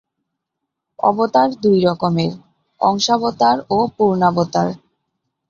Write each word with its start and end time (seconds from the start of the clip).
অবতার 0.99 1.49
দু 1.61 1.71
রকমের: 1.85 2.31
অংশাবতার 2.81 3.57
ও 3.69 3.77
পূর্ণাবতার। 3.95 4.69